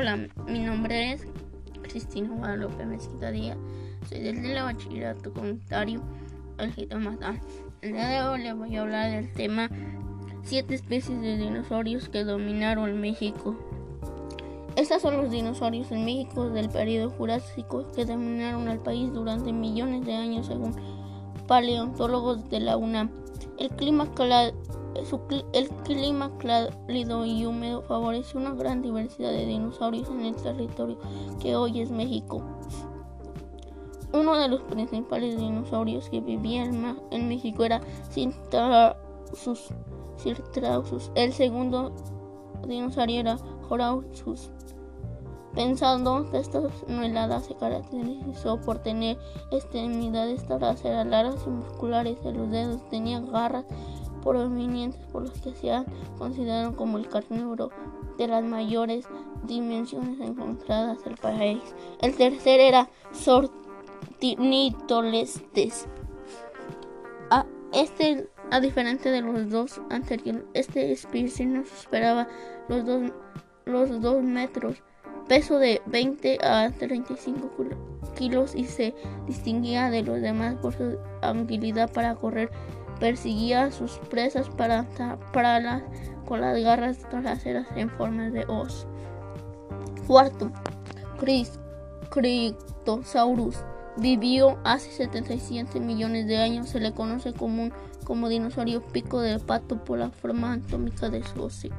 [0.00, 1.26] Hola, mi nombre es
[1.82, 3.58] Cristina Guadalupe Mezquita Díaz.
[4.08, 6.00] Soy del la bachillerato comunitario
[6.56, 7.38] El Jitomata.
[7.82, 9.68] El día de hoy les voy a hablar del tema
[10.42, 13.58] siete especies de dinosaurios que dominaron México.
[14.74, 20.06] Estas son los dinosaurios en México del periodo Jurásico que dominaron al país durante millones
[20.06, 20.74] de años según
[21.46, 23.10] paleontólogos de la UNAM.
[23.58, 24.10] El clima
[25.52, 30.98] el clima cálido y húmedo favorece una gran diversidad de dinosaurios en el territorio
[31.40, 32.42] que hoy es México.
[34.12, 37.80] Uno de los principales dinosaurios que vivían en México era
[38.10, 39.72] Cintrausus.
[41.14, 41.92] El segundo
[42.66, 43.38] dinosaurio era
[43.68, 44.50] Horausus.
[45.54, 49.18] Pensando que esta helada se caracterizó por tener
[49.50, 53.64] extremidades traseras largas y musculares en los dedos, tenía garras
[54.22, 55.86] provenientes por los que se han
[56.18, 57.70] considerado como el carnívoro
[58.18, 59.06] de las mayores
[59.44, 61.62] dimensiones encontradas del país.
[62.02, 65.86] El tercer era Sornitolestes.
[67.30, 72.28] A, este, a diferencia de los dos anteriores, este especie no superaba
[72.68, 73.10] los dos,
[73.64, 74.82] los dos metros,
[75.30, 77.52] peso de 20 a 35
[78.16, 78.94] kilos y se
[79.28, 82.50] distinguía de los demás por su habilidad para correr
[83.00, 85.82] perseguía a sus presas para las
[86.30, 88.86] con las garras traseras en forma de hoz.
[90.06, 90.52] Cuarto,
[92.10, 93.56] Cryptosaurus
[93.96, 96.68] vivió hace 77 millones de años.
[96.68, 97.70] Se le conoce como,
[98.04, 101.74] como dinosaurio pico de pato por la forma anatómica de su hocico.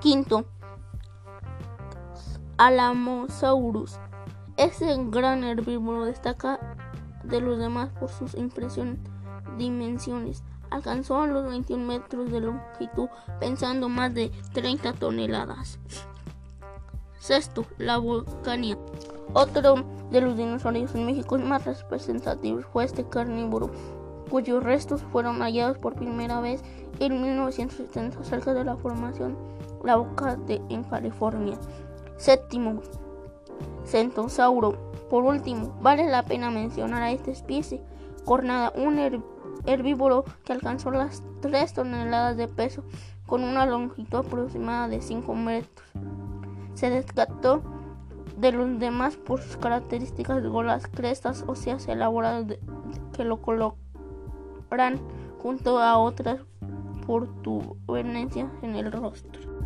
[0.00, 0.44] Quinto,
[2.58, 3.98] Alamosaurus.
[4.58, 6.76] Este gran herbívoro destaca
[7.24, 8.98] de los demás por sus impresiones
[9.56, 10.42] dimensiones.
[10.70, 13.08] Alcanzó a los 21 metros de longitud,
[13.40, 15.78] pesando más de 30 toneladas.
[17.18, 18.76] Sexto, la volcania.
[19.32, 23.70] Otro de los dinosaurios en México más representativos fue este carnívoro,
[24.30, 26.62] cuyos restos fueron hallados por primera vez
[27.00, 29.36] en 1970 cerca de la formación
[29.84, 31.58] La Boca de, en California.
[32.16, 32.80] Séptimo,
[33.84, 34.72] Centosauro.
[35.08, 37.82] Por último, vale la pena mencionar a esta especie
[38.28, 38.98] cornada, un
[39.64, 42.84] herbívoro que alcanzó las 3 toneladas de peso
[43.26, 45.88] con una longitud aproximada de 5 metros.
[46.74, 47.62] Se descartó
[48.36, 52.58] de los demás por sus características las crestas óseas elaboradas
[53.16, 53.78] que lo colocan
[55.38, 56.42] junto a otras
[57.06, 59.57] protuberancias en el rostro.